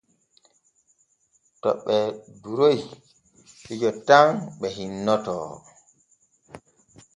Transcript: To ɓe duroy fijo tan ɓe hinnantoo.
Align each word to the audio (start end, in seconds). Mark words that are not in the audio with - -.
To 1.61 1.69
ɓe 1.85 1.97
duroy 2.41 2.77
fijo 3.61 3.89
tan 4.07 4.27
ɓe 4.59 4.67
hinnantoo. 4.75 5.47